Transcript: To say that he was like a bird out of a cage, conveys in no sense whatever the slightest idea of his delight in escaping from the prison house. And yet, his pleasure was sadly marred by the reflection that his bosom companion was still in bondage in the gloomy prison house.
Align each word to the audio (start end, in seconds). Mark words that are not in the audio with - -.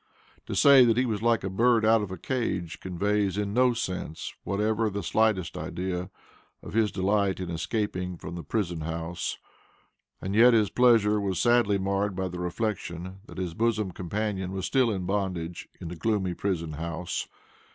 To 0.47 0.55
say 0.55 0.83
that 0.85 0.97
he 0.97 1.05
was 1.05 1.21
like 1.21 1.43
a 1.43 1.47
bird 1.51 1.85
out 1.85 2.01
of 2.01 2.09
a 2.11 2.17
cage, 2.17 2.79
conveys 2.79 3.37
in 3.37 3.53
no 3.53 3.73
sense 3.75 4.33
whatever 4.43 4.89
the 4.89 5.03
slightest 5.03 5.55
idea 5.55 6.09
of 6.63 6.73
his 6.73 6.91
delight 6.91 7.39
in 7.39 7.51
escaping 7.51 8.17
from 8.17 8.33
the 8.33 8.41
prison 8.41 8.81
house. 8.81 9.37
And 10.19 10.33
yet, 10.33 10.55
his 10.55 10.71
pleasure 10.71 11.21
was 11.21 11.39
sadly 11.39 11.77
marred 11.77 12.15
by 12.15 12.29
the 12.29 12.39
reflection 12.39 13.19
that 13.27 13.37
his 13.37 13.53
bosom 13.53 13.91
companion 13.91 14.51
was 14.53 14.65
still 14.65 14.89
in 14.89 15.05
bondage 15.05 15.69
in 15.79 15.89
the 15.89 15.95
gloomy 15.95 16.33
prison 16.33 16.71
house. 16.71 17.27